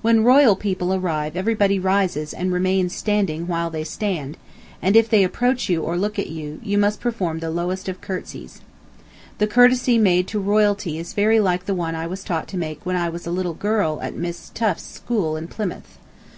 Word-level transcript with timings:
When 0.00 0.24
royal 0.24 0.56
people 0.56 0.94
arrive 0.94 1.36
everybody 1.36 1.78
rises 1.78 2.32
and 2.32 2.50
remains 2.54 2.94
standing 2.94 3.46
while 3.46 3.68
they 3.68 3.84
stand, 3.84 4.38
and 4.80 4.96
if 4.96 5.10
they 5.10 5.22
approach 5.22 5.68
you 5.68 5.82
or 5.82 5.98
look 5.98 6.18
at 6.18 6.28
you, 6.28 6.58
you 6.62 6.78
must 6.78 7.02
perform 7.02 7.40
the 7.40 7.50
lowest 7.50 7.86
of 7.86 8.00
"curtsies." 8.00 8.62
The 9.36 9.46
courtesy 9.46 9.98
made 9.98 10.26
to 10.28 10.40
royalty 10.40 10.96
is 10.98 11.12
very 11.12 11.38
like 11.38 11.66
the 11.66 11.74
one 11.74 11.94
I 11.94 12.06
was 12.06 12.24
taught 12.24 12.48
to 12.48 12.56
make 12.56 12.86
when 12.86 12.96
a 12.96 13.10
little 13.10 13.52
girl 13.52 14.00
at 14.00 14.16
Miss 14.16 14.48
Tuft's 14.54 14.84
school 14.86 15.36
in 15.36 15.48
Plymouth. 15.48 15.98